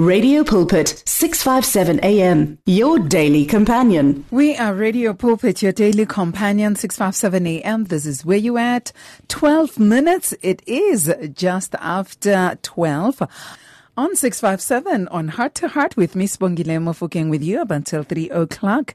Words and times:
Radio 0.00 0.42
Pulpit, 0.42 1.02
657 1.04 2.00
AM, 2.02 2.56
your 2.64 2.98
daily 2.98 3.44
companion. 3.44 4.24
We 4.30 4.56
are 4.56 4.72
Radio 4.72 5.12
Pulpit, 5.12 5.62
your 5.62 5.72
daily 5.72 6.06
companion, 6.06 6.74
657 6.74 7.46
AM. 7.46 7.84
This 7.84 8.06
is 8.06 8.24
where 8.24 8.38
you 8.38 8.56
at. 8.56 8.92
12 9.28 9.78
minutes. 9.78 10.32
It 10.40 10.62
is 10.66 11.14
just 11.34 11.74
after 11.74 12.58
12. 12.62 13.20
On 13.98 14.16
657 14.16 15.06
on 15.08 15.28
Heart 15.28 15.54
to 15.56 15.68
Heart 15.68 15.98
with 15.98 16.16
Miss 16.16 16.38
Bongile 16.38 16.80
Mofokeng 16.80 17.28
with 17.28 17.42
you 17.42 17.60
up 17.60 17.70
until 17.70 18.02
3 18.02 18.30
o'clock. 18.30 18.94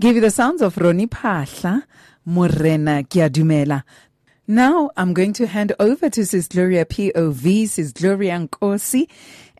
Give 0.00 0.14
you 0.14 0.22
the 0.22 0.30
sounds 0.30 0.62
of 0.62 0.76
Roni 0.76 1.06
Pahla, 1.06 1.82
Morena 2.24 3.02
Kiadumela. 3.02 3.82
Now 4.48 4.90
I'm 4.96 5.12
going 5.12 5.32
to 5.34 5.48
hand 5.48 5.72
over 5.80 6.08
to 6.08 6.24
Sis 6.24 6.46
Gloria 6.46 6.84
POV, 6.84 7.68
Sis 7.68 7.90
Gloria 7.92 8.38
Nkosi. 8.38 9.08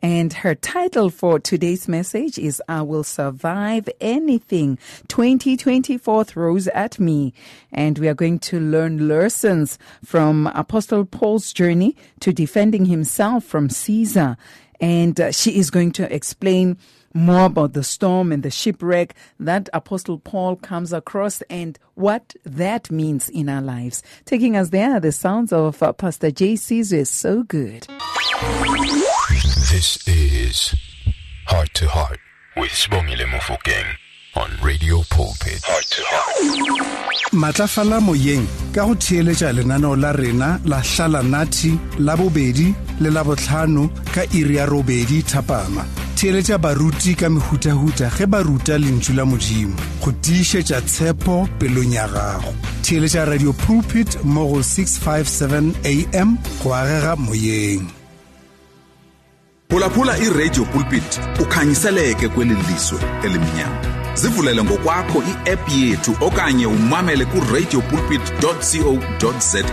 And 0.07 0.33
her 0.35 0.55
title 0.55 1.11
for 1.11 1.41
today's 1.41 1.89
message 1.89 2.39
is 2.39 2.63
I 2.69 2.83
Will 2.83 3.03
Survive 3.03 3.89
Anything 4.01 4.79
2024 5.09 6.23
Throws 6.23 6.69
at 6.69 7.01
Me. 7.01 7.35
And 7.73 7.99
we 7.99 8.07
are 8.07 8.15
going 8.15 8.39
to 8.39 8.61
learn 8.61 9.09
lessons 9.09 9.81
from 10.05 10.47
Apostle 10.55 11.07
Paul's 11.07 11.53
journey 11.53 11.97
to 12.21 12.33
defending 12.33 12.85
himself 12.85 13.43
from 13.43 13.69
Caesar. 13.69 14.37
And 14.81 15.21
uh, 15.21 15.33
she 15.33 15.59
is 15.59 15.73
going 15.73 15.91
to 15.95 16.15
explain 16.15 16.79
more 17.13 17.47
about 17.47 17.73
the 17.73 17.83
storm 17.83 18.31
and 18.31 18.45
the 18.45 18.51
shipwreck 18.51 19.13
that 19.41 19.69
Apostle 19.75 20.21
Paul 20.21 20.55
comes 20.55 20.93
across 20.93 21.43
and 21.51 21.81
what 21.95 22.37
that 22.45 22.93
means 22.93 23.29
in 23.29 23.49
our 23.49 23.61
lives. 23.61 24.05
Taking 24.25 24.57
us 24.57 24.69
there, 24.69 25.01
the 25.01 25.11
sounds 25.11 25.53
of 25.53 25.83
uh, 25.83 25.93
Pastor 25.93 26.31
J. 26.31 26.53
Is 26.53 27.11
so 27.11 27.43
good. 27.43 27.89
This 29.77 29.99
is 30.09 30.75
Heart 31.45 31.75
to 31.75 31.87
Heart 31.87 32.19
with 32.57 32.71
Sibongile 32.71 33.27
Mofokeng 33.29 33.89
on 34.35 34.49
Radio 34.65 35.03
Pulpit. 35.11 35.61
Heart 35.69 35.87
to 35.95 36.03
Heart. 36.07 37.33
matlafala 37.33 38.01
moyeng 38.01 38.47
ka 38.73 38.87
go 38.87 38.95
theeletša 38.95 39.53
lenaneo 39.53 39.93
la 39.97 40.13
rena 40.17 40.49
la 40.65 40.81
hlala 40.81 41.21
nathi 41.23 41.73
la 41.99 42.17
bobedi 42.17 42.69
le 43.03 43.11
la 43.11 43.23
bohlano 43.25 43.85
ka 44.15 44.23
iri 44.39 44.57
ya 44.57 44.65
robedi 44.67 45.21
thapama 45.23 45.85
theeletša 46.17 46.57
baruti 46.59 47.13
ka 47.21 47.29
mehutahuta 47.29 48.09
ge 48.17 48.27
ba 48.33 48.41
ruta 48.49 48.79
lentšu 48.79 49.13
la 49.13 49.25
modimo 49.29 49.77
go 50.01 50.11
tiišetša 50.25 50.81
tshepo 50.89 51.37
pelong 51.59 51.93
ya 51.99 52.09
gago 52.09 52.57
theeletša 52.81 53.29
radio 53.29 53.53
pulpit 53.53 54.25
mo 54.25 54.49
go 54.49 54.59
657 54.65 56.17
am 56.21 56.39
go 56.65 56.73
agega 56.73 57.13
moyeng 57.17 57.96
phulaphula 59.71 60.19
iradio 60.19 60.65
pulpit 60.65 61.21
ukhanyiseleke 61.43 62.29
kweli 62.29 62.55
lizwe 62.55 62.99
elimnyama 63.25 63.97
zivulele 64.15 64.63
ngokwakho 64.65 65.23
i-app 65.23 65.69
yethu 65.69 66.17
okanye 66.21 66.67
umamele 66.67 67.25
kuradio 67.25 67.81
pulpit 67.81 68.21
co 68.41 69.33
za 69.33 69.65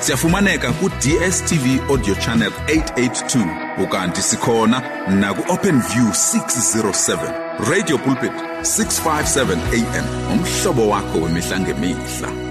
siyafumaneka 0.00 0.72
ku-dstv 0.72 1.90
audio 1.90 2.14
channel 2.14 2.52
882 2.66 3.84
ukanti 3.84 4.22
sikhona 4.22 4.82
naku-open 5.08 5.80
view 5.80 6.08
607 6.08 7.70
radio 7.70 7.98
pulpit 7.98 8.32
657 8.62 9.52
am 9.98 10.32
umhlobo 10.32 10.88
wakho 10.88 11.18
wemihla 11.18 11.60
ngemihla 11.60 12.48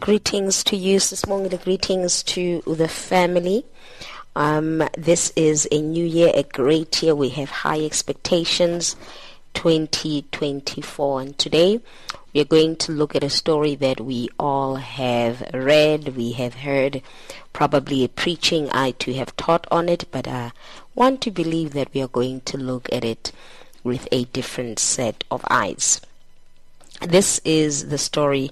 Greetings 0.00 0.62
to 0.62 0.76
you, 0.76 1.00
Sismongile. 1.00 1.58
Greetings 1.64 2.22
to 2.22 2.62
the 2.76 2.86
family. 2.86 3.64
Um, 4.36 4.86
this 4.98 5.32
is 5.34 5.66
a 5.72 5.80
new 5.80 6.04
year, 6.04 6.30
a 6.34 6.42
great 6.42 7.02
year. 7.02 7.14
We 7.14 7.30
have 7.30 7.50
high 7.50 7.80
expectations. 7.80 8.94
2024. 9.54 11.20
And 11.22 11.38
today 11.38 11.80
we 12.34 12.42
are 12.42 12.44
going 12.44 12.76
to 12.76 12.92
look 12.92 13.16
at 13.16 13.24
a 13.24 13.30
story 13.30 13.74
that 13.76 14.00
we 14.00 14.28
all 14.38 14.76
have 14.76 15.42
read, 15.54 16.14
we 16.14 16.32
have 16.32 16.56
heard, 16.56 17.00
probably 17.54 18.04
a 18.04 18.08
preaching 18.08 18.68
I 18.70 18.90
too 18.90 19.14
have 19.14 19.34
taught 19.36 19.66
on 19.70 19.88
it, 19.88 20.04
but 20.10 20.28
I 20.28 20.52
want 20.94 21.22
to 21.22 21.30
believe 21.30 21.72
that 21.72 21.88
we 21.94 22.02
are 22.02 22.08
going 22.08 22.42
to 22.42 22.58
look 22.58 22.92
at 22.92 23.02
it 23.02 23.32
with 23.82 24.06
a 24.12 24.24
different 24.26 24.78
set 24.78 25.24
of 25.30 25.42
eyes. 25.48 26.02
This 27.00 27.40
is 27.42 27.88
the 27.88 27.98
story 27.98 28.50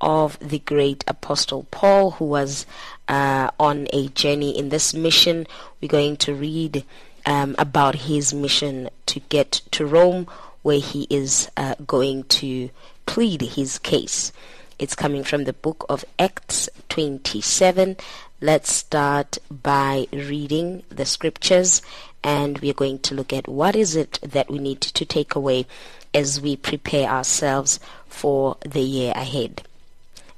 of 0.00 0.38
the 0.40 0.58
great 0.60 1.04
apostle 1.06 1.66
Paul, 1.70 2.12
who 2.12 2.24
was 2.24 2.64
uh, 3.08 3.50
on 3.58 3.88
a 3.92 4.08
journey 4.08 4.56
in 4.56 4.68
this 4.68 4.94
mission. 4.94 5.46
We're 5.80 5.88
going 5.88 6.16
to 6.18 6.34
read 6.34 6.84
um, 7.24 7.54
about 7.58 7.94
his 7.94 8.32
mission 8.32 8.88
to 9.06 9.20
get 9.20 9.60
to 9.72 9.86
Rome, 9.86 10.26
where 10.62 10.80
he 10.80 11.06
is 11.10 11.50
uh, 11.56 11.74
going 11.86 12.24
to 12.24 12.70
plead 13.06 13.42
his 13.42 13.78
case. 13.78 14.32
It's 14.78 14.94
coming 14.94 15.24
from 15.24 15.44
the 15.44 15.52
book 15.52 15.86
of 15.88 16.04
Acts 16.18 16.68
27. 16.90 17.96
Let's 18.40 18.70
start 18.70 19.38
by 19.50 20.06
reading 20.12 20.82
the 20.90 21.06
scriptures 21.06 21.80
and 22.22 22.58
we 22.58 22.70
are 22.70 22.74
going 22.74 22.98
to 22.98 23.14
look 23.14 23.32
at 23.32 23.48
what 23.48 23.74
is 23.74 23.96
it 23.96 24.18
that 24.20 24.50
we 24.50 24.58
need 24.58 24.80
to 24.80 25.04
take 25.06 25.34
away 25.34 25.64
as 26.12 26.40
we 26.40 26.56
prepare 26.56 27.08
ourselves 27.08 27.80
for 28.08 28.56
the 28.60 28.80
year 28.80 29.12
ahead. 29.16 29.62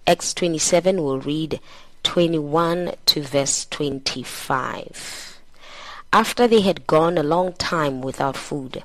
Acts 0.07 0.33
27 0.35 1.03
will 1.03 1.19
read 1.19 1.61
21 2.09 2.95
to 3.05 3.21
verse 3.21 3.67
25. 3.67 5.39
After 6.11 6.49
they 6.49 6.63
had 6.63 6.87
gone 6.87 7.19
a 7.19 7.23
long 7.23 7.53
time 7.53 8.01
without 8.01 8.35
food, 8.35 8.83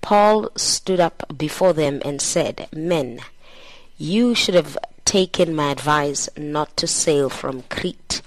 Paul 0.00 0.48
stood 0.56 0.98
up 0.98 1.24
before 1.36 1.74
them 1.74 2.00
and 2.06 2.22
said, 2.22 2.66
Men, 2.72 3.20
you 3.98 4.34
should 4.34 4.54
have 4.54 4.78
taken 5.04 5.54
my 5.54 5.72
advice 5.72 6.30
not 6.38 6.74
to 6.78 6.86
sail 6.86 7.28
from 7.28 7.64
Crete. 7.68 8.22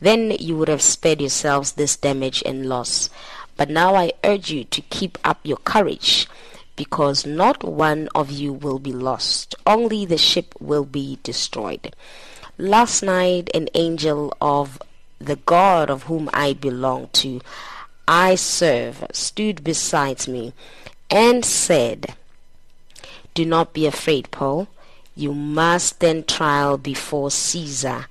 Then 0.00 0.32
you 0.32 0.56
would 0.56 0.66
have 0.66 0.82
spared 0.82 1.20
yourselves 1.20 1.74
this 1.74 1.94
damage 1.94 2.42
and 2.44 2.68
loss. 2.68 3.10
But 3.56 3.70
now 3.70 3.94
I 3.94 4.10
urge 4.24 4.50
you 4.50 4.64
to 4.64 4.80
keep 4.90 5.18
up 5.22 5.38
your 5.44 5.58
courage, 5.58 6.26
because 6.74 7.24
not 7.24 7.62
one 7.62 8.08
of 8.12 8.28
you 8.28 8.52
will 8.52 8.80
be 8.80 8.92
lost, 8.92 9.54
only 9.64 10.04
the 10.04 10.18
ship 10.18 10.56
will 10.58 10.84
be 10.84 11.20
destroyed. 11.22 11.94
Last 12.60 13.04
night, 13.04 13.50
an 13.54 13.68
angel 13.74 14.36
of 14.40 14.82
the 15.20 15.36
God 15.36 15.90
of 15.90 16.02
whom 16.04 16.28
I 16.34 16.54
belong 16.54 17.08
to, 17.12 17.40
I 18.08 18.34
serve, 18.34 19.06
stood 19.12 19.62
beside 19.62 20.26
me 20.26 20.54
and 21.08 21.44
said, 21.44 22.16
Do 23.34 23.44
not 23.44 23.74
be 23.74 23.86
afraid, 23.86 24.32
Paul. 24.32 24.66
You 25.14 25.34
must 25.34 25.86
stand 25.86 26.26
trial 26.26 26.78
before 26.78 27.30
Caesar, 27.30 28.06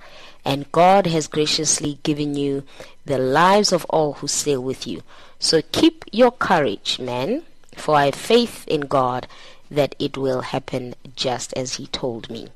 and 0.45 0.71
God 0.71 1.07
has 1.07 1.27
graciously 1.27 1.99
given 2.03 2.35
you 2.35 2.63
the 3.05 3.17
lives 3.17 3.73
of 3.73 3.83
all 3.89 4.13
who 4.13 4.29
sail 4.29 4.63
with 4.63 4.87
you. 4.87 5.03
So 5.39 5.61
keep 5.73 6.05
your 6.13 6.31
courage, 6.31 6.99
man, 6.99 7.43
for 7.75 7.95
I 7.95 8.05
have 8.05 8.15
faith 8.15 8.65
in 8.65 8.81
God 8.81 9.27
that 9.69 9.93
it 9.99 10.17
will 10.17 10.39
happen 10.39 10.95
just 11.17 11.51
as 11.57 11.73
He 11.73 11.87
told 11.87 12.29
me. 12.29 12.47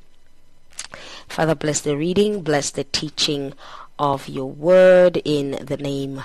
Father, 1.27 1.55
bless 1.55 1.81
the 1.81 1.97
reading, 1.97 2.41
bless 2.41 2.71
the 2.71 2.83
teaching 2.83 3.53
of 3.97 4.27
your 4.27 4.49
word 4.49 5.21
in 5.23 5.65
the 5.65 5.77
name 5.77 6.23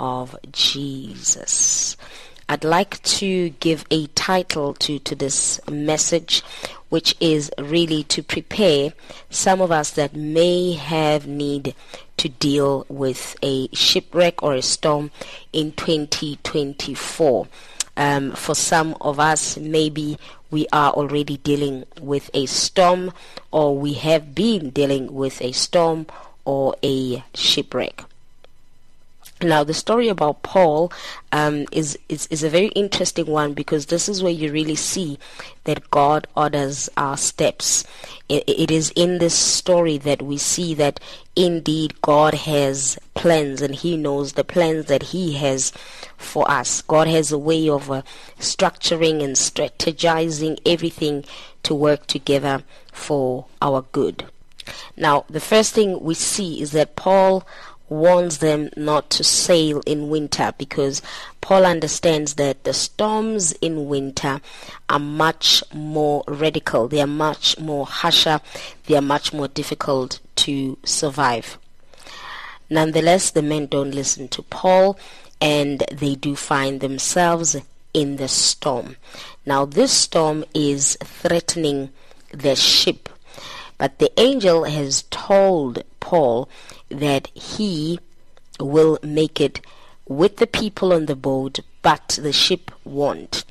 of 0.00 0.36
Jesus. 0.52 1.96
I'd 2.48 2.64
like 2.64 3.02
to 3.02 3.50
give 3.50 3.84
a 3.90 4.06
title 4.08 4.72
to, 4.74 4.98
to 5.00 5.14
this 5.14 5.60
message, 5.68 6.42
which 6.88 7.14
is 7.20 7.50
really 7.58 8.04
to 8.04 8.22
prepare 8.22 8.94
some 9.28 9.60
of 9.60 9.70
us 9.70 9.90
that 9.90 10.16
may 10.16 10.72
have 10.72 11.26
need 11.26 11.74
to 12.16 12.28
deal 12.30 12.86
with 12.88 13.36
a 13.42 13.68
shipwreck 13.74 14.42
or 14.42 14.54
a 14.54 14.62
storm 14.62 15.10
in 15.52 15.72
2024. 15.72 17.48
Um, 17.98 18.30
for 18.32 18.54
some 18.54 18.96
of 19.00 19.18
us, 19.18 19.56
maybe 19.56 20.18
we 20.52 20.68
are 20.72 20.92
already 20.92 21.36
dealing 21.38 21.84
with 22.00 22.30
a 22.32 22.46
storm, 22.46 23.12
or 23.50 23.76
we 23.76 23.94
have 23.94 24.36
been 24.36 24.70
dealing 24.70 25.12
with 25.12 25.42
a 25.42 25.50
storm 25.50 26.06
or 26.44 26.76
a 26.82 27.24
shipwreck. 27.34 28.04
Now, 29.40 29.62
the 29.62 29.74
story 29.74 30.08
about 30.08 30.42
Paul 30.42 30.92
um, 31.30 31.66
is, 31.70 31.96
is 32.08 32.26
is 32.26 32.42
a 32.42 32.50
very 32.50 32.68
interesting 32.68 33.26
one 33.26 33.54
because 33.54 33.86
this 33.86 34.08
is 34.08 34.20
where 34.20 34.32
you 34.32 34.50
really 34.50 34.74
see 34.74 35.16
that 35.62 35.92
God 35.92 36.26
orders 36.34 36.88
our 36.96 37.16
steps. 37.16 37.84
It, 38.28 38.42
it 38.48 38.70
is 38.72 38.90
in 38.96 39.18
this 39.18 39.34
story 39.34 39.96
that 39.98 40.22
we 40.22 40.38
see 40.38 40.74
that 40.74 40.98
indeed 41.36 42.02
God 42.02 42.34
has 42.34 42.98
plans 43.14 43.62
and 43.62 43.76
He 43.76 43.96
knows 43.96 44.32
the 44.32 44.42
plans 44.42 44.86
that 44.86 45.04
He 45.04 45.34
has 45.34 45.70
for 46.16 46.50
us. 46.50 46.82
God 46.82 47.06
has 47.06 47.30
a 47.30 47.38
way 47.38 47.68
of 47.68 47.92
uh, 47.92 48.02
structuring 48.40 49.22
and 49.22 49.36
strategizing 49.36 50.58
everything 50.66 51.24
to 51.62 51.76
work 51.76 52.08
together 52.08 52.64
for 52.92 53.46
our 53.62 53.82
good. 53.92 54.26
Now, 54.96 55.24
the 55.30 55.40
first 55.40 55.74
thing 55.74 56.00
we 56.00 56.14
see 56.14 56.60
is 56.60 56.72
that 56.72 56.96
Paul 56.96 57.46
warns 57.88 58.38
them 58.38 58.70
not 58.76 59.10
to 59.10 59.24
sail 59.24 59.80
in 59.86 60.08
winter 60.08 60.52
because 60.58 61.02
Paul 61.40 61.64
understands 61.64 62.34
that 62.34 62.64
the 62.64 62.72
storms 62.72 63.52
in 63.60 63.88
winter 63.88 64.40
are 64.88 64.98
much 64.98 65.62
more 65.72 66.24
radical, 66.26 66.88
they 66.88 67.00
are 67.00 67.06
much 67.06 67.58
more 67.58 67.86
harsher, 67.86 68.40
they 68.86 68.96
are 68.96 69.02
much 69.02 69.32
more 69.32 69.48
difficult 69.48 70.20
to 70.36 70.78
survive. 70.84 71.58
Nonetheless, 72.70 73.30
the 73.30 73.42
men 73.42 73.66
don't 73.66 73.94
listen 73.94 74.28
to 74.28 74.42
Paul 74.42 74.98
and 75.40 75.84
they 75.92 76.14
do 76.14 76.36
find 76.36 76.80
themselves 76.80 77.56
in 77.94 78.16
the 78.16 78.28
storm. 78.28 78.96
Now, 79.46 79.64
this 79.64 79.92
storm 79.92 80.44
is 80.54 80.98
threatening 81.02 81.90
the 82.32 82.54
ship, 82.54 83.08
but 83.78 83.98
the 83.98 84.12
angel 84.20 84.64
has 84.64 85.04
told 85.10 85.82
Paul 86.08 86.48
that 86.88 87.26
he 87.34 88.00
will 88.58 88.98
make 89.02 89.42
it 89.42 89.60
with 90.06 90.38
the 90.38 90.46
people 90.46 90.94
on 90.94 91.04
the 91.04 91.14
boat, 91.14 91.60
but 91.82 92.18
the 92.22 92.32
ship 92.32 92.70
won't. 92.82 93.44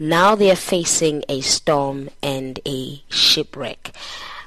Now 0.00 0.34
they 0.34 0.50
are 0.50 0.56
facing 0.56 1.22
a 1.28 1.42
storm 1.42 2.08
and 2.22 2.60
a 2.66 3.02
shipwreck. 3.10 3.94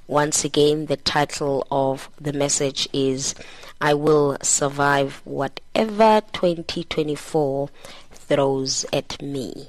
Once 0.08 0.44
again, 0.44 0.88
the 0.88 0.98
title 0.98 1.68
of 1.70 2.10
the 2.20 2.34
message 2.34 2.90
is 2.92 3.36
I 3.80 3.94
Will 3.94 4.36
Survive 4.42 5.22
Whatever 5.26 6.22
2024 6.34 7.70
Throws 8.12 8.88
at 8.92 9.22
Me. 9.22 9.68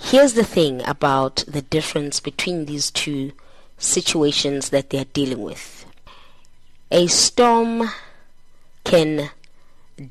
Here's 0.00 0.32
the 0.32 0.44
thing 0.56 0.80
about 0.86 1.44
the 1.46 1.60
difference 1.60 2.18
between 2.18 2.64
these 2.64 2.90
two 2.90 3.32
situations 3.80 4.70
that 4.70 4.90
they 4.90 4.98
are 4.98 5.12
dealing 5.12 5.40
with. 5.40 5.84
A 6.92 7.06
storm 7.08 7.90
can 8.84 9.30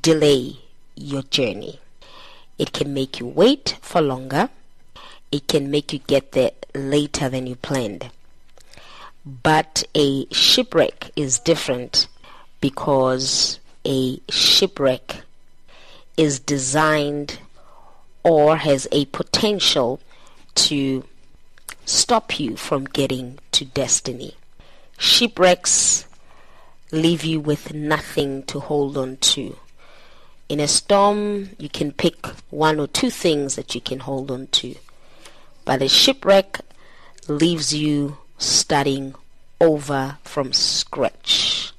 delay 0.02 0.56
your 0.96 1.22
journey. 1.22 1.80
It 2.58 2.72
can 2.72 2.92
make 2.92 3.20
you 3.20 3.26
wait 3.26 3.78
for 3.80 4.02
longer. 4.02 4.50
It 5.32 5.48
can 5.48 5.70
make 5.70 5.92
you 5.92 6.00
get 6.00 6.32
there 6.32 6.50
later 6.74 7.28
than 7.28 7.46
you 7.46 7.56
planned. 7.56 8.10
But 9.24 9.84
a 9.94 10.26
shipwreck 10.32 11.10
is 11.14 11.38
different 11.38 12.08
because 12.60 13.60
a 13.86 14.20
shipwreck 14.28 15.22
is 16.16 16.40
designed 16.40 17.38
or 18.22 18.56
has 18.56 18.86
a 18.92 19.06
potential 19.06 20.00
to 20.54 21.04
stop 21.90 22.38
you 22.38 22.56
from 22.56 22.84
getting 22.84 23.38
to 23.50 23.64
destiny. 23.64 24.36
Shipwrecks 24.96 26.06
leave 26.92 27.24
you 27.24 27.40
with 27.40 27.74
nothing 27.74 28.44
to 28.44 28.60
hold 28.60 28.96
on 28.96 29.16
to. 29.16 29.56
In 30.48 30.60
a 30.60 30.68
storm, 30.68 31.50
you 31.58 31.68
can 31.68 31.92
pick 31.92 32.26
one 32.50 32.78
or 32.78 32.86
two 32.86 33.10
things 33.10 33.56
that 33.56 33.74
you 33.74 33.80
can 33.80 34.00
hold 34.00 34.30
on 34.30 34.46
to. 34.48 34.76
But 35.64 35.82
a 35.82 35.88
shipwreck 35.88 36.60
leaves 37.28 37.74
you 37.74 38.18
starting 38.38 39.14
over 39.60 40.18
from 40.22 40.52
scratch. 40.52 41.72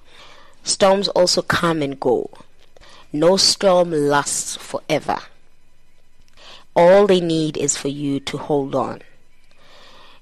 Storms 0.64 1.07
also 1.10 1.42
come 1.42 1.81
and 1.81 2.00
go. 2.00 2.30
No 3.14 3.38
storm 3.38 3.92
lasts 3.92 4.56
forever. 4.57 5.19
All 6.75 7.07
they 7.07 7.19
need 7.19 7.57
is 7.57 7.78
for 7.78 7.90
you 7.90 8.19
to 8.22 8.38
hold 8.38 8.75
on. 8.75 9.02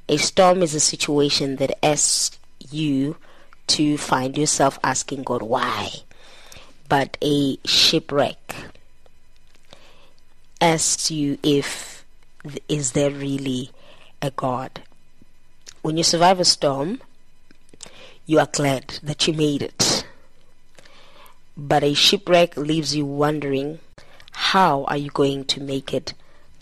A 0.09 0.17
storm 0.17 0.63
is 0.63 0.73
a 0.73 0.79
situation 0.79 1.57
that 1.57 1.85
asks 1.85 2.39
you 2.71 3.17
to 3.67 3.95
find 3.95 4.35
yourself 4.35 4.79
asking 4.83 5.21
God 5.21 5.44
why. 5.44 5.91
But 6.88 7.15
a 7.21 7.59
shipwreck 7.63 8.56
asks 10.59 11.11
you 11.11 11.38
if 11.44 12.03
is 12.67 12.94
there 12.94 13.11
really 13.11 13.69
a 14.19 14.31
God? 14.31 14.81
When 15.83 15.95
you 15.95 16.03
survive 16.03 16.39
a 16.39 16.45
storm, 16.45 17.01
you 18.25 18.39
are 18.39 18.50
glad 18.51 18.97
that 19.03 19.27
you 19.27 19.33
made 19.33 19.61
it. 19.61 20.07
But 21.56 21.83
a 21.83 21.94
shipwreck 21.94 22.57
leaves 22.57 22.95
you 22.95 23.06
wondering 23.06 23.77
how 24.31 24.85
are 24.85 24.97
you 24.97 25.11
going 25.11 25.45
to 25.45 25.61
make 25.61 25.94
it 25.94 26.15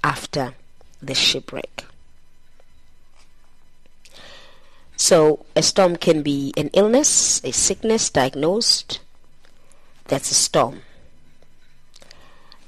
after 0.04 0.56
the 1.02 1.16
shipwreck. 1.16 1.87
So, 4.98 5.46
a 5.56 5.62
storm 5.62 5.96
can 5.96 6.24
be 6.24 6.54
an 6.58 6.72
illness, 6.74 7.40
a 7.44 7.52
sickness 7.52 8.10
diagnosed. 8.10 9.00
That's 10.06 10.32
a 10.32 10.34
storm. 10.34 10.82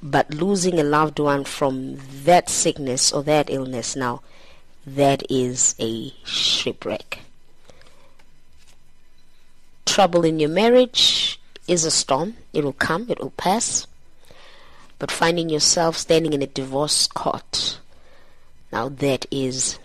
But 0.02 0.34
losing 0.34 0.80
a 0.80 0.84
loved 0.84 1.20
one 1.20 1.44
from 1.44 1.98
that 2.24 2.48
sickness 2.48 3.12
or 3.12 3.24
that 3.24 3.50
illness 3.50 3.96
now 3.96 4.22
that 4.86 5.24
is 5.30 5.76
a 5.80 6.14
shipwreck. 6.24 7.20
Trouble 9.86 10.24
in 10.24 10.40
your 10.40 10.50
marriage 10.50 11.40
is 11.68 11.84
a 11.84 11.92
storm. 11.92 12.38
It 12.54 12.64
will 12.64 12.74
come, 12.74 13.08
it 13.10 13.20
will 13.20 13.32
pass. 13.32 13.88
But 15.00 15.12
finding 15.12 15.50
yourself 15.50 15.98
standing 15.98 16.34
in 16.34 16.42
a 16.42 16.48
divorce 16.48 17.08
court, 17.08 17.80
now 18.72 18.90
that 18.90 19.26
is 19.32 19.80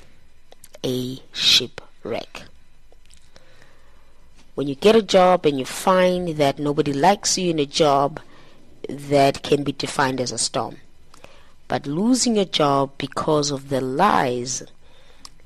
a 0.84 1.20
shipwreck. 2.04 2.42
When 4.54 4.68
you 4.68 4.74
get 4.74 4.94
a 4.94 5.02
job 5.02 5.46
and 5.46 5.58
you 5.58 5.64
find 5.64 6.36
that 6.36 6.58
nobody 6.58 6.92
likes 6.92 7.36
you 7.38 7.50
in 7.50 7.58
a 7.58 7.66
job, 7.66 8.20
that 8.88 9.42
can 9.42 9.64
be 9.64 9.72
defined 9.72 10.20
as 10.20 10.30
a 10.30 10.38
storm. 10.38 10.76
But 11.66 11.86
losing 11.86 12.36
your 12.36 12.44
job 12.44 12.92
because 12.98 13.50
of 13.50 13.68
the 13.68 13.80
lies 13.80 14.62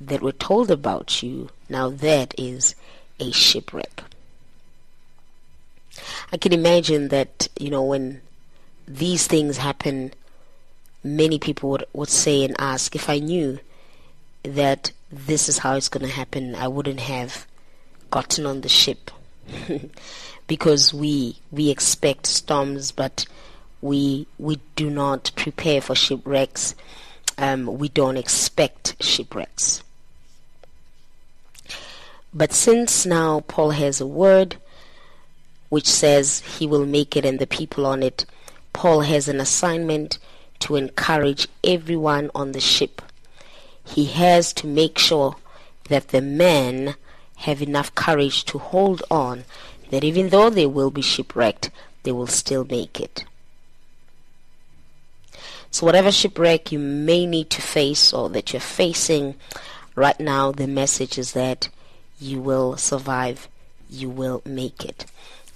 that 0.01 0.21
were 0.21 0.33
told 0.33 0.71
about 0.71 1.23
you, 1.23 1.49
now 1.69 1.89
that 1.89 2.35
is 2.37 2.75
a 3.21 3.31
shipwreck. 3.31 4.03
I 6.33 6.37
can 6.37 6.53
imagine 6.53 7.09
that, 7.09 7.49
you 7.59 7.71
know, 7.71 7.83
when 7.83 8.21
these 8.87 9.27
things 9.27 9.57
happen, 9.57 10.13
many 11.03 11.39
people 11.39 11.71
would, 11.71 11.85
would 11.93 12.09
say 12.09 12.45
and 12.45 12.55
ask, 12.59 12.95
if 12.95 13.09
I 13.09 13.19
knew 13.21 13.59
that 14.55 14.93
this 15.11 15.49
is 15.49 15.59
how 15.59 15.77
it's 15.77 15.89
going 15.89 16.07
to 16.07 16.13
happen, 16.13 16.55
I 16.55 16.69
wouldn't 16.69 17.01
have 17.01 17.47
gotten 18.11 18.47
on 18.47 18.63
the 18.63 18.69
ship. 18.69 19.11
because 20.47 20.93
we 20.93 21.37
we 21.53 21.71
expect 21.71 22.27
storms, 22.27 22.91
but 22.91 23.27
we 23.81 24.27
we 24.39 24.59
do 24.75 24.91
not 24.91 25.31
prepare 25.37 25.81
for 25.81 25.95
shipwrecks. 25.95 26.75
Um, 27.37 27.79
we 27.79 27.89
don't 27.89 28.17
expect 28.17 29.01
shipwrecks. 29.01 29.85
But 32.35 32.53
since 32.53 33.07
now 33.07 33.41
Paul 33.41 33.71
has 33.71 34.01
a 34.01 34.07
word 34.07 34.57
which 35.69 35.87
says 35.87 36.41
he 36.41 36.67
will 36.67 36.87
make 36.87 37.17
it 37.17 37.25
and 37.25 37.39
the 37.39 37.47
people 37.47 37.87
on 37.87 38.03
it, 38.03 38.27
Paul 38.73 39.03
has 39.03 39.29
an 39.29 39.41
assignment 39.41 40.19
to 40.61 40.77
encourage 40.77 41.47
everyone 41.63 42.31
on 42.35 42.53
the 42.53 42.61
ship. 42.61 43.03
He 43.89 44.05
has 44.07 44.53
to 44.55 44.67
make 44.67 44.99
sure 44.99 45.37
that 45.89 46.09
the 46.09 46.21
men 46.21 46.95
have 47.39 47.63
enough 47.63 47.95
courage 47.95 48.45
to 48.45 48.59
hold 48.59 49.03
on, 49.11 49.45
that 49.91 50.05
even 50.05 50.29
though 50.29 50.51
they 50.51 50.67
will 50.67 50.91
be 50.91 51.03
shipwrecked, 51.03 51.71
they 52.03 52.13
will 52.13 52.27
still 52.27 52.65
make 52.65 53.01
it. 53.01 53.25
So, 55.71 55.87
whatever 55.87 56.11
shipwreck 56.13 56.73
you 56.73 56.79
may 56.79 57.27
need 57.27 57.51
to 57.51 57.63
face 57.63 58.13
or 58.13 58.29
that 58.31 58.53
you're 58.53 58.61
facing 58.61 59.35
right 59.95 60.19
now, 60.19 60.53
the 60.53 60.67
message 60.67 61.19
is 61.19 61.33
that 61.33 61.69
you 62.21 62.41
will 62.41 62.77
survive, 62.77 63.49
you 63.89 64.11
will 64.11 64.43
make 64.45 64.85
it. 64.85 65.07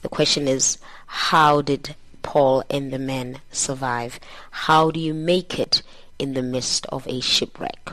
The 0.02 0.08
question 0.08 0.48
is, 0.48 0.78
how 1.06 1.62
did 1.62 1.94
Paul 2.22 2.64
and 2.70 2.92
the 2.92 2.98
men 2.98 3.40
survive? 3.50 4.18
How 4.50 4.90
do 4.90 5.00
you 5.00 5.14
make 5.14 5.58
it 5.58 5.82
in 6.18 6.34
the 6.34 6.42
midst 6.42 6.86
of 6.86 7.06
a 7.06 7.20
shipwreck? 7.20 7.92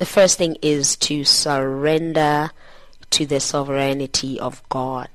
The 0.00 0.06
first 0.06 0.38
thing 0.38 0.56
is 0.62 0.96
to 0.96 1.24
surrender 1.24 2.52
to 3.10 3.26
the 3.26 3.38
sovereignty 3.38 4.40
of 4.40 4.66
God. 4.70 5.10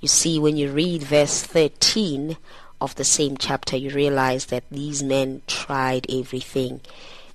You 0.00 0.08
see, 0.08 0.40
when 0.40 0.56
you 0.56 0.72
read 0.72 1.04
verse 1.04 1.42
13 1.42 2.36
of 2.80 2.96
the 2.96 3.04
same 3.04 3.36
chapter, 3.36 3.76
you 3.76 3.90
realize 3.90 4.46
that 4.46 4.64
these 4.68 5.00
men 5.00 5.42
tried 5.46 6.10
everything 6.10 6.80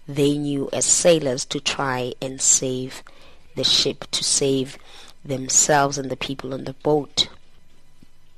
they 0.06 0.38
knew 0.38 0.70
as 0.74 0.84
sailors 0.84 1.46
to 1.46 1.62
try 1.62 2.12
and 2.22 2.42
save 2.42 3.02
the 3.56 3.64
ship, 3.64 4.12
to 4.12 4.26
save 4.26 4.78
themselves 5.24 5.98
and 5.98 6.12
the 6.12 6.18
people 6.18 6.54
on 6.54 6.66
the 6.66 6.74
boat. 6.74 7.30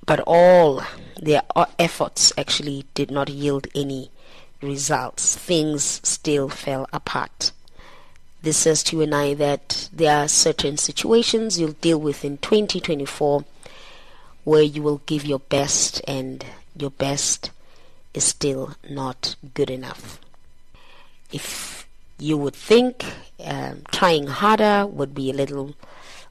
But 0.05 0.19
all 0.27 0.83
their 1.19 1.41
efforts 1.79 2.31
actually 2.37 2.85
did 2.93 3.09
not 3.09 3.29
yield 3.29 3.65
any 3.73 4.11
results. 4.63 5.35
Things 5.35 6.01
still 6.03 6.49
fell 6.49 6.87
apart. 6.91 7.51
This 8.41 8.57
says 8.57 8.83
to 8.83 8.97
you 8.97 9.03
and 9.03 9.15
I 9.15 9.33
that 9.35 9.89
there 9.93 10.23
are 10.23 10.27
certain 10.27 10.77
situations 10.77 11.59
you'll 11.59 11.73
deal 11.73 11.99
with 11.99 12.25
in 12.25 12.37
2024 12.39 13.45
where 14.43 14.61
you 14.61 14.81
will 14.81 15.01
give 15.05 15.25
your 15.25 15.39
best 15.39 16.01
and 16.07 16.45
your 16.75 16.89
best 16.91 17.51
is 18.13 18.23
still 18.23 18.75
not 18.89 19.35
good 19.53 19.69
enough. 19.69 20.19
If 21.31 21.87
you 22.19 22.37
would 22.37 22.55
think 22.55 23.05
um, 23.43 23.83
trying 23.91 24.27
harder 24.27 24.85
would 24.85 25.15
be 25.15 25.29
a 25.29 25.33
little, 25.33 25.75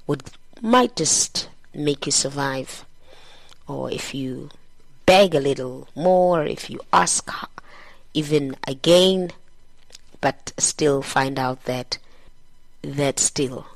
would 0.07 0.25
might 0.61 0.95
just 0.97 1.49
make 1.75 2.07
you 2.07 2.12
survive, 2.12 2.85
or 3.67 3.91
if 3.91 4.15
you 4.15 4.51
beg 5.07 5.35
a 5.35 5.41
little 5.41 5.89
more, 5.97 6.45
if 6.45 6.71
you 6.71 6.81
ask 6.93 7.31
even 8.14 8.57
again, 8.66 9.33
but 10.21 10.52
still 10.59 11.02
find 11.02 11.38
out 11.38 11.64
that 11.64 11.99
that 12.83 13.19
still 13.19 13.66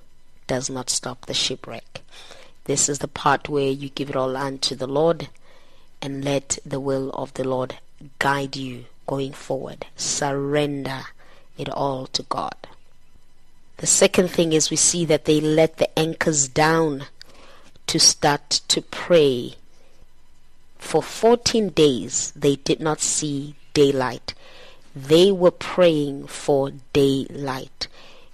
does 0.46 0.68
not 0.70 0.90
stop 0.90 1.26
the 1.26 1.34
shipwreck. 1.34 2.02
This 2.64 2.88
is 2.88 2.98
the 2.98 3.08
part 3.08 3.48
where 3.48 3.70
you 3.70 3.88
give 3.90 4.10
it 4.10 4.16
all 4.16 4.36
unto 4.36 4.74
the 4.74 4.86
Lord 4.86 5.28
and 6.02 6.24
let 6.24 6.58
the 6.66 6.80
will 6.80 7.10
of 7.10 7.32
the 7.34 7.44
Lord 7.44 7.78
guide 8.18 8.56
you 8.56 8.86
going 9.06 9.32
forward. 9.32 9.86
Surrender 9.96 11.04
it 11.56 11.68
all 11.68 12.06
to 12.08 12.22
God. 12.24 12.56
The 13.78 13.86
second 13.86 14.30
thing 14.30 14.52
is 14.52 14.70
we 14.70 14.76
see 14.76 15.04
that 15.04 15.26
they 15.26 15.40
let 15.40 15.76
the 15.76 15.98
anchors 15.98 16.48
down 16.48 17.06
to 17.86 18.00
start 18.00 18.50
to 18.68 18.82
pray. 18.82 19.54
For 20.78 21.02
14 21.02 21.70
days 21.70 22.32
they 22.34 22.56
did 22.56 22.80
not 22.80 23.00
see 23.00 23.54
daylight. 23.76 24.32
They 24.96 25.30
were 25.30 25.50
praying 25.50 26.28
for 26.28 26.72
daylight. 26.94 27.88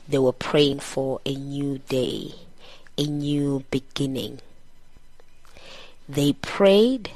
They 0.08 0.18
were 0.18 0.32
praying 0.32 0.78
for 0.78 1.20
a 1.26 1.34
new 1.34 1.78
day, 1.78 2.36
a 2.96 3.06
new 3.06 3.64
beginning. 3.72 4.38
They 6.08 6.34
prayed 6.34 7.10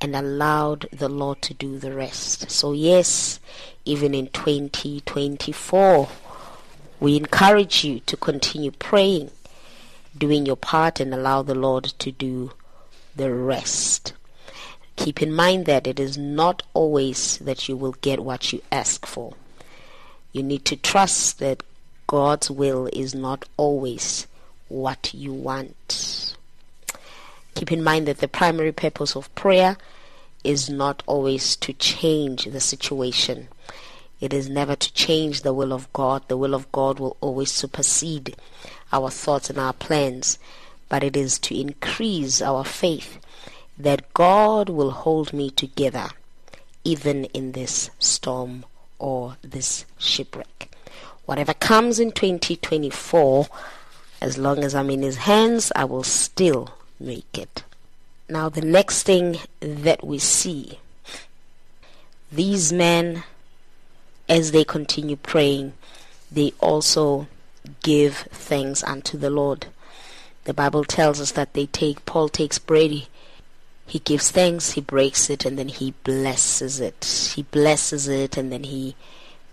and 0.00 0.14
allowed 0.14 0.86
the 0.92 1.08
Lord 1.08 1.42
to 1.42 1.54
do 1.54 1.80
the 1.80 1.92
rest. 1.92 2.48
So, 2.48 2.70
yes, 2.70 3.40
even 3.84 4.14
in 4.14 4.28
2024, 4.28 6.08
we 7.00 7.16
encourage 7.16 7.82
you 7.82 7.98
to 8.06 8.16
continue 8.16 8.70
praying, 8.70 9.32
doing 10.16 10.46
your 10.46 10.56
part, 10.56 11.00
and 11.00 11.12
allow 11.12 11.42
the 11.42 11.56
Lord 11.56 11.86
to 11.98 12.12
do 12.12 12.52
the 13.16 13.34
rest. 13.34 14.12
Keep 14.96 15.22
in 15.22 15.32
mind 15.32 15.66
that 15.66 15.86
it 15.86 16.00
is 16.00 16.18
not 16.18 16.62
always 16.74 17.38
that 17.38 17.68
you 17.68 17.76
will 17.76 17.92
get 18.00 18.24
what 18.24 18.52
you 18.52 18.60
ask 18.72 19.06
for. 19.06 19.34
You 20.32 20.42
need 20.42 20.64
to 20.66 20.76
trust 20.76 21.38
that 21.38 21.62
God's 22.06 22.50
will 22.50 22.88
is 22.92 23.14
not 23.14 23.44
always 23.56 24.26
what 24.68 25.12
you 25.14 25.32
want. 25.32 26.36
Keep 27.54 27.72
in 27.72 27.82
mind 27.82 28.06
that 28.08 28.18
the 28.18 28.28
primary 28.28 28.72
purpose 28.72 29.16
of 29.16 29.34
prayer 29.34 29.76
is 30.44 30.68
not 30.68 31.02
always 31.06 31.56
to 31.56 31.72
change 31.72 32.44
the 32.44 32.60
situation. 32.60 33.48
It 34.20 34.32
is 34.32 34.48
never 34.48 34.76
to 34.76 34.92
change 34.92 35.42
the 35.42 35.52
will 35.52 35.72
of 35.72 35.92
God. 35.92 36.22
The 36.28 36.36
will 36.36 36.54
of 36.54 36.70
God 36.72 36.98
will 36.98 37.16
always 37.20 37.50
supersede 37.50 38.36
our 38.92 39.10
thoughts 39.10 39.50
and 39.50 39.58
our 39.58 39.72
plans, 39.72 40.38
but 40.88 41.02
it 41.02 41.16
is 41.16 41.38
to 41.40 41.58
increase 41.58 42.40
our 42.40 42.64
faith 42.64 43.18
that 43.78 44.12
God 44.14 44.68
will 44.68 44.90
hold 44.90 45.32
me 45.32 45.50
together 45.50 46.08
even 46.84 47.24
in 47.26 47.52
this 47.52 47.90
storm 47.98 48.64
or 48.98 49.36
this 49.42 49.84
shipwreck. 49.98 50.70
Whatever 51.24 51.52
comes 51.52 51.98
in 51.98 52.12
2024, 52.12 53.48
as 54.20 54.38
long 54.38 54.62
as 54.62 54.74
I'm 54.74 54.90
in 54.90 55.02
His 55.02 55.16
hands, 55.16 55.72
I 55.74 55.84
will 55.84 56.04
still 56.04 56.70
make 57.00 57.36
it. 57.36 57.64
Now, 58.28 58.48
the 58.48 58.60
next 58.60 59.02
thing 59.02 59.38
that 59.60 60.04
we 60.04 60.18
see, 60.18 60.78
these 62.30 62.72
men, 62.72 63.24
as 64.28 64.52
they 64.52 64.64
continue 64.64 65.16
praying, 65.16 65.74
they 66.30 66.52
also 66.60 67.26
give 67.82 68.16
thanks 68.30 68.82
unto 68.84 69.18
the 69.18 69.30
Lord. 69.30 69.66
The 70.44 70.54
Bible 70.54 70.84
tells 70.84 71.20
us 71.20 71.32
that 71.32 71.54
they 71.54 71.66
take, 71.66 72.06
Paul 72.06 72.28
takes 72.28 72.58
bread, 72.58 73.06
he 73.86 74.00
gives 74.00 74.30
thanks, 74.32 74.72
he 74.72 74.80
breaks 74.80 75.30
it, 75.30 75.44
and 75.44 75.56
then 75.58 75.68
he 75.68 75.94
blesses 76.02 76.80
it. 76.80 77.32
He 77.34 77.42
blesses 77.42 78.08
it, 78.08 78.36
and 78.36 78.50
then 78.50 78.64
he 78.64 78.96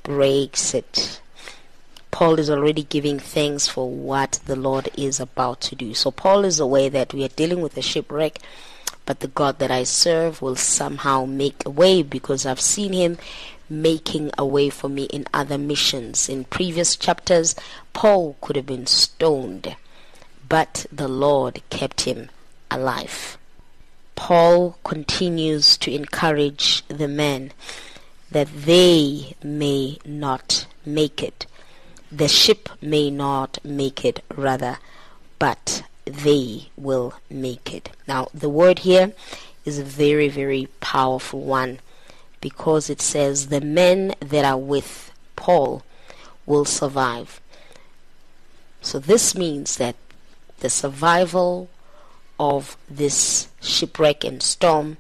breaks 0.01 0.73
it. 0.73 1.21
Paul 2.09 2.39
is 2.39 2.49
already 2.49 2.83
giving 2.83 3.19
thanks 3.19 3.67
for 3.67 3.89
what 3.89 4.39
the 4.45 4.55
Lord 4.55 4.89
is 4.97 5.19
about 5.19 5.61
to 5.61 5.75
do. 5.75 5.93
So 5.93 6.11
Paul 6.11 6.45
is 6.45 6.59
aware 6.59 6.89
that 6.89 7.13
we 7.13 7.23
are 7.23 7.29
dealing 7.29 7.61
with 7.61 7.77
a 7.77 7.81
shipwreck, 7.81 8.39
but 9.05 9.19
the 9.19 9.27
God 9.27 9.59
that 9.59 9.71
I 9.71 9.83
serve 9.83 10.41
will 10.41 10.55
somehow 10.55 11.25
make 11.25 11.65
a 11.65 11.69
way 11.69 12.03
because 12.03 12.45
I've 12.45 12.61
seen 12.61 12.93
him 12.93 13.17
making 13.69 14.31
a 14.37 14.45
way 14.45 14.69
for 14.69 14.89
me 14.89 15.03
in 15.05 15.25
other 15.33 15.57
missions. 15.57 16.29
In 16.29 16.43
previous 16.45 16.95
chapters, 16.95 17.55
Paul 17.93 18.35
could 18.41 18.55
have 18.55 18.67
been 18.67 18.87
stoned, 18.87 19.75
but 20.47 20.85
the 20.91 21.07
Lord 21.07 21.61
kept 21.69 22.01
him 22.01 22.29
alive. 22.69 23.37
Paul 24.23 24.77
continues 24.83 25.77
to 25.77 25.93
encourage 25.93 26.87
the 26.87 27.07
men 27.07 27.51
that 28.31 28.47
they 28.65 29.35
may 29.43 29.97
not 30.05 30.65
make 30.85 31.21
it 31.21 31.45
the 32.15 32.27
ship 32.27 32.69
may 32.79 33.09
not 33.09 33.57
make 33.63 34.05
it, 34.05 34.23
rather, 34.35 34.77
but 35.39 35.83
they 36.05 36.69
will 36.77 37.15
make 37.27 37.73
it. 37.73 37.89
Now, 38.07 38.27
the 38.33 38.49
word 38.49 38.79
here 38.79 39.13
is 39.65 39.79
a 39.79 39.83
very, 39.83 40.29
very 40.29 40.67
powerful 40.79 41.39
one 41.39 41.79
because 42.39 42.89
it 42.89 43.01
says 43.01 43.47
the 43.47 43.61
men 43.61 44.13
that 44.19 44.45
are 44.45 44.57
with 44.57 45.11
Paul 45.35 45.81
will 46.45 46.65
survive. 46.65 47.41
So, 48.81 48.99
this 48.99 49.33
means 49.33 49.77
that 49.77 49.95
the 50.59 50.69
survival 50.69 51.69
of 52.39 52.77
this 52.89 53.47
shipwreck 53.61 54.23
and 54.23 54.41
storm 54.41 54.97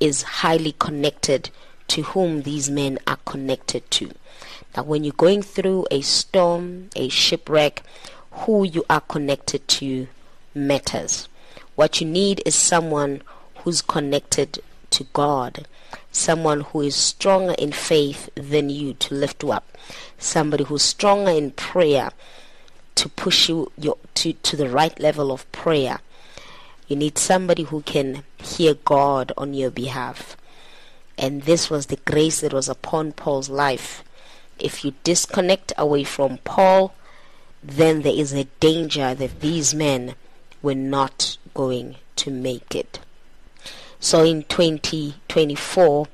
is 0.00 0.22
highly 0.22 0.72
connected 0.78 1.50
to 1.88 2.02
whom 2.02 2.42
these 2.42 2.70
men 2.70 2.98
are 3.06 3.18
connected 3.24 3.88
to 3.90 4.12
that 4.72 4.86
when 4.86 5.04
you're 5.04 5.12
going 5.12 5.42
through 5.42 5.86
a 5.90 6.00
storm, 6.00 6.88
a 6.96 7.08
shipwreck, 7.08 7.82
who 8.32 8.64
you 8.64 8.84
are 8.88 9.02
connected 9.02 9.66
to 9.68 10.08
matters. 10.54 11.28
What 11.74 12.00
you 12.00 12.06
need 12.06 12.42
is 12.46 12.54
someone 12.54 13.22
who's 13.56 13.82
connected 13.82 14.62
to 14.90 15.04
God, 15.12 15.66
someone 16.10 16.62
who 16.62 16.80
is 16.80 16.94
stronger 16.94 17.54
in 17.58 17.72
faith 17.72 18.30
than 18.34 18.70
you 18.70 18.94
to 18.94 19.14
lift 19.14 19.42
you 19.42 19.52
up, 19.52 19.76
somebody 20.18 20.64
who's 20.64 20.82
stronger 20.82 21.30
in 21.30 21.50
prayer 21.50 22.10
to 22.94 23.08
push 23.08 23.48
you 23.48 23.70
your, 23.76 23.98
to, 24.14 24.32
to 24.32 24.56
the 24.56 24.68
right 24.68 24.98
level 24.98 25.32
of 25.32 25.50
prayer. 25.52 26.00
You 26.88 26.96
need 26.96 27.18
somebody 27.18 27.64
who 27.64 27.82
can 27.82 28.24
hear 28.38 28.74
God 28.74 29.32
on 29.36 29.54
your 29.54 29.70
behalf. 29.70 30.36
And 31.16 31.42
this 31.42 31.70
was 31.70 31.86
the 31.86 31.96
grace 32.04 32.40
that 32.40 32.52
was 32.52 32.68
upon 32.68 33.12
Paul's 33.12 33.48
life 33.48 34.02
if 34.62 34.84
you 34.84 34.94
disconnect 35.02 35.72
away 35.76 36.04
from 36.04 36.38
Paul, 36.38 36.94
then 37.62 38.02
there 38.02 38.14
is 38.14 38.32
a 38.32 38.44
danger 38.60 39.14
that 39.14 39.40
these 39.40 39.74
men 39.74 40.14
were 40.62 40.74
not 40.74 41.36
going 41.54 41.96
to 42.16 42.30
make 42.30 42.74
it. 42.74 43.00
So 44.00 44.24
in 44.24 44.44
2024, 44.44 46.08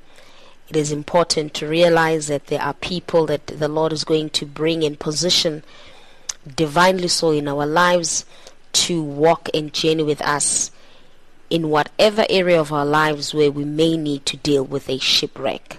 it 0.69 0.75
is 0.75 0.91
important 0.91 1.53
to 1.55 1.67
realize 1.67 2.27
that 2.27 2.47
there 2.47 2.61
are 2.61 2.73
people 2.73 3.25
that 3.27 3.47
the 3.47 3.67
Lord 3.67 3.93
is 3.93 4.03
going 4.03 4.29
to 4.31 4.45
bring 4.45 4.83
in 4.83 4.95
position, 4.95 5.63
divinely 6.55 7.07
so, 7.07 7.31
in 7.31 7.47
our 7.47 7.65
lives 7.65 8.25
to 8.73 9.01
walk 9.01 9.49
and 9.53 9.73
journey 9.73 10.03
with 10.03 10.21
us 10.21 10.71
in 11.49 11.69
whatever 11.69 12.25
area 12.29 12.59
of 12.59 12.71
our 12.71 12.85
lives 12.85 13.33
where 13.33 13.51
we 13.51 13.65
may 13.65 13.97
need 13.97 14.25
to 14.25 14.37
deal 14.37 14.63
with 14.63 14.89
a 14.89 14.99
shipwreck. 14.99 15.77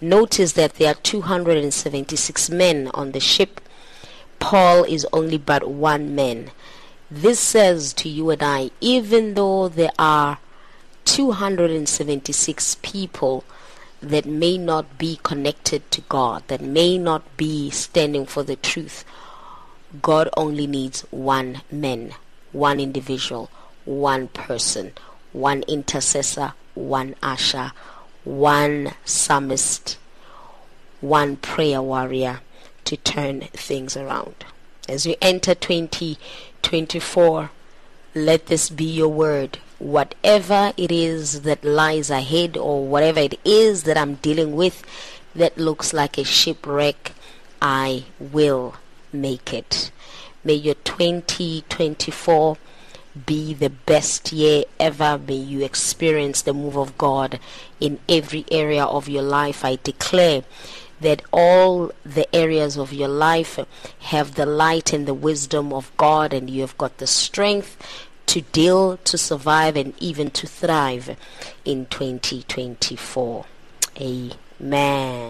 Notice 0.00 0.52
that 0.52 0.74
there 0.74 0.90
are 0.90 0.94
276 1.02 2.50
men 2.50 2.90
on 2.92 3.12
the 3.12 3.20
ship. 3.20 3.60
Paul 4.38 4.84
is 4.84 5.06
only 5.12 5.38
but 5.38 5.68
one 5.68 6.14
man. 6.14 6.50
This 7.10 7.38
says 7.38 7.92
to 7.94 8.08
you 8.08 8.30
and 8.30 8.42
I, 8.42 8.70
even 8.80 9.34
though 9.34 9.68
there 9.68 9.92
are 9.98 10.38
276 11.04 12.76
people 12.82 13.44
that 14.00 14.26
may 14.26 14.58
not 14.58 14.98
be 14.98 15.20
connected 15.22 15.88
to 15.92 16.00
God, 16.02 16.42
that 16.48 16.60
may 16.60 16.98
not 16.98 17.36
be 17.36 17.70
standing 17.70 18.26
for 18.26 18.42
the 18.42 18.56
truth, 18.56 19.04
God 20.00 20.30
only 20.36 20.66
needs 20.66 21.02
one 21.10 21.60
man, 21.70 22.14
one 22.52 22.80
individual, 22.80 23.50
one 23.84 24.28
person, 24.28 24.92
one 25.32 25.64
intercessor, 25.64 26.54
one 26.74 27.14
usher, 27.22 27.72
one 28.24 28.94
psalmist, 29.04 29.98
one 31.02 31.36
prayer 31.36 31.82
warrior 31.82 32.40
to 32.84 32.96
turn 32.96 33.42
things 33.52 33.96
around. 33.96 34.46
As 34.88 35.04
we 35.06 35.16
enter 35.20 35.54
2024, 35.54 37.50
let 38.14 38.46
this 38.46 38.70
be 38.70 38.84
your 38.84 39.08
word. 39.08 39.58
Whatever 39.78 40.72
it 40.76 40.90
is 40.90 41.42
that 41.42 41.64
lies 41.64 42.08
ahead, 42.08 42.56
or 42.56 42.86
whatever 42.86 43.20
it 43.20 43.38
is 43.44 43.82
that 43.82 43.98
I'm 43.98 44.14
dealing 44.16 44.54
with 44.54 44.84
that 45.34 45.58
looks 45.58 45.92
like 45.92 46.16
a 46.18 46.24
shipwreck, 46.24 47.12
I 47.60 48.04
will 48.18 48.76
make 49.12 49.52
it. 49.52 49.90
May 50.44 50.54
your 50.54 50.74
2024 50.74 52.56
be 53.26 53.54
the 53.54 53.70
best 53.70 54.32
year 54.32 54.64
ever. 54.80 55.18
May 55.18 55.36
you 55.36 55.62
experience 55.64 56.42
the 56.42 56.54
move 56.54 56.76
of 56.76 56.96
God 56.96 57.38
in 57.78 58.00
every 58.08 58.44
area 58.50 58.84
of 58.84 59.08
your 59.08 59.22
life. 59.22 59.64
I 59.64 59.78
declare 59.82 60.44
that 61.00 61.22
all 61.32 61.92
the 62.04 62.32
areas 62.34 62.76
of 62.78 62.92
your 62.92 63.08
life 63.08 63.58
have 64.00 64.34
the 64.34 64.46
light 64.46 64.92
and 64.92 65.06
the 65.06 65.14
wisdom 65.14 65.72
of 65.72 65.94
God, 65.96 66.32
and 66.32 66.48
you 66.48 66.60
have 66.62 66.78
got 66.78 66.98
the 66.98 67.06
strength 67.06 67.76
to 68.26 68.40
deal, 68.40 68.96
to 68.98 69.18
survive, 69.18 69.76
and 69.76 69.94
even 69.98 70.30
to 70.30 70.46
thrive 70.46 71.16
in 71.64 71.86
2024. 71.86 73.44
Amen. 74.00 74.41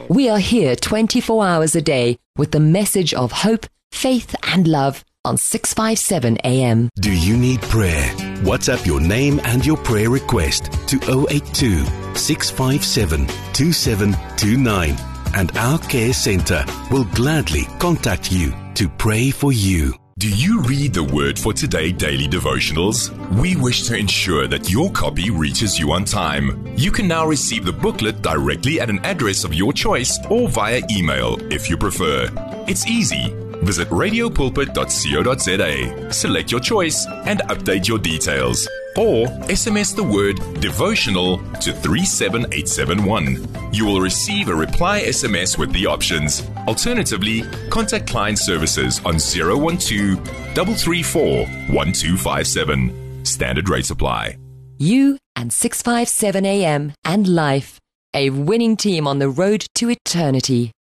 We 0.09 0.29
are 0.29 0.39
here 0.39 0.77
24 0.77 1.45
hours 1.45 1.77
a 1.77 1.83
day 1.83 2.19
with 2.37 2.51
the 2.51 2.61
message 2.61 3.15
of 3.15 3.33
hope, 3.33 3.67
faith, 3.91 4.35
and 4.43 4.67
love 4.67 5.05
on 5.25 5.37
657 5.37 6.39
AM. 6.45 6.89
Do 6.97 7.13
you 7.13 7.37
need 7.37 7.63
prayer? 7.63 8.11
WhatsApp 8.43 8.85
your 8.87 9.01
name 9.01 9.41
and 9.45 9.65
your 9.65 9.77
prayer 9.77 10.11
request 10.11 10.73
to 10.89 11.27
082 11.31 11.85
657 12.17 13.27
2729 13.53 14.97
and 15.35 15.57
our 15.57 15.79
care 15.79 16.13
center 16.13 16.65
will 16.91 17.05
gladly 17.05 17.65
contact 17.79 18.33
you 18.33 18.53
to 18.75 18.89
pray 18.89 19.31
for 19.31 19.53
you. 19.53 19.95
Do 20.23 20.29
you 20.29 20.63
read 20.63 20.95
the 20.95 21.03
Word 21.03 21.37
for 21.37 21.53
Today 21.53 21.91
daily 21.91 22.29
devotionals? 22.29 23.11
We 23.41 23.57
wish 23.57 23.83
to 23.89 23.99
ensure 23.99 24.47
that 24.47 24.71
your 24.71 24.89
copy 24.93 25.31
reaches 25.31 25.81
you 25.81 25.91
on 25.91 26.05
time. 26.05 26.65
You 26.77 26.93
can 26.93 27.09
now 27.09 27.27
receive 27.27 27.65
the 27.65 27.73
booklet 27.73 28.23
directly 28.23 28.81
at 28.81 28.89
an 28.89 29.05
address 29.05 29.43
of 29.43 29.53
your 29.53 29.73
choice 29.73 30.21
or 30.31 30.49
via 30.49 30.81
email 30.93 31.39
if 31.53 31.69
you 31.69 31.77
prefer. 31.77 32.29
It's 32.69 32.87
easy. 32.87 33.35
Visit 33.65 33.89
radiopulpit.co.za, 33.89 36.13
select 36.13 36.53
your 36.53 36.61
choice, 36.61 37.05
and 37.27 37.41
update 37.41 37.89
your 37.89 37.99
details. 37.99 38.69
Or 38.97 39.27
SMS 39.49 39.97
the 39.97 40.03
word 40.03 40.37
devotional 40.61 41.39
to 41.61 41.73
37871. 41.73 43.73
You 43.73 43.87
will 43.87 44.01
receive 44.01 44.49
a 44.49 44.55
reply 44.55 45.03
SMS 45.03 45.57
with 45.57 45.73
the 45.73 45.87
options. 45.87 46.43
Alternatively, 46.69 47.43
contact 47.71 48.07
client 48.07 48.39
services 48.39 49.01
on 49.05 49.19
012 49.19 49.79
334 49.79 51.47
1257. 51.47 53.25
Standard 53.25 53.69
rate 53.69 53.87
supply. 53.87 54.37
You 54.79 55.17
and 55.37 55.53
657 55.53 56.45
AM 56.45 56.93
and 57.05 57.29
life, 57.29 57.79
a 58.15 58.31
winning 58.31 58.77
team 58.77 59.07
on 59.07 59.21
the 59.21 59.29
road 59.29 59.65
to 59.77 59.91
eternity. 59.91 60.73